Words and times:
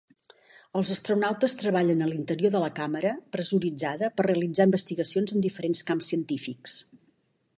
Els 0.79 0.91
astronautes 0.93 1.55
treballen 1.59 2.01
a 2.01 2.07
l'interior 2.13 2.53
de 2.55 2.61
la 2.63 2.71
càmera 2.79 3.11
pressuritzada 3.37 4.11
per 4.21 4.27
realitzar 4.29 4.67
investigacions 4.71 5.35
en 5.37 5.45
diferents 5.47 5.87
camps 5.91 6.13
científics. 6.15 6.79